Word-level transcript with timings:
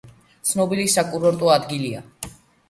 ცნობილი 0.51 0.85
საკურორტო 0.93 1.53
ადგილია. 1.57 2.03